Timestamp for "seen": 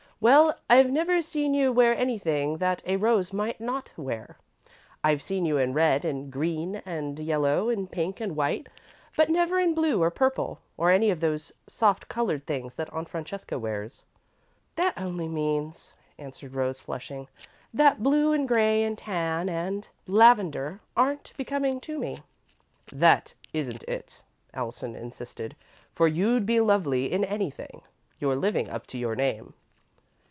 1.23-1.55, 5.23-5.45